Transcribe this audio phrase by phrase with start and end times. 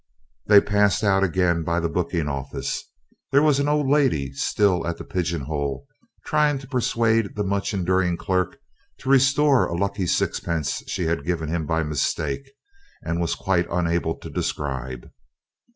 [0.47, 2.89] They passed out again by the booking office.
[3.31, 5.85] There was the old lady still at the pigeon hole,
[6.25, 8.57] trying to persuade the much enduring clerk
[8.97, 12.49] to restore a lucky sixpence she had given him by mistake,
[13.03, 15.07] and was quite unable to describe.